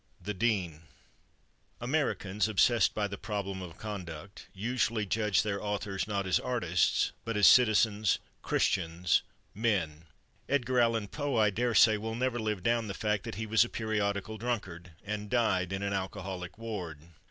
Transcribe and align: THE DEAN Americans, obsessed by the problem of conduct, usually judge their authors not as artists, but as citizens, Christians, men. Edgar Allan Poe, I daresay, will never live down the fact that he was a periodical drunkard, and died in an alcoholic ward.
THE 0.19 0.33
DEAN 0.33 0.87
Americans, 1.79 2.47
obsessed 2.47 2.95
by 2.95 3.07
the 3.07 3.19
problem 3.19 3.61
of 3.61 3.77
conduct, 3.77 4.47
usually 4.51 5.05
judge 5.05 5.43
their 5.43 5.61
authors 5.61 6.07
not 6.07 6.25
as 6.25 6.39
artists, 6.39 7.11
but 7.23 7.37
as 7.37 7.45
citizens, 7.45 8.17
Christians, 8.41 9.21
men. 9.53 10.05
Edgar 10.49 10.79
Allan 10.79 11.07
Poe, 11.07 11.37
I 11.37 11.51
daresay, 11.51 11.97
will 11.97 12.15
never 12.15 12.39
live 12.39 12.63
down 12.63 12.87
the 12.87 12.95
fact 12.95 13.23
that 13.25 13.35
he 13.35 13.45
was 13.45 13.63
a 13.63 13.69
periodical 13.69 14.39
drunkard, 14.39 14.93
and 15.05 15.29
died 15.29 15.71
in 15.71 15.83
an 15.83 15.93
alcoholic 15.93 16.57
ward. 16.57 16.97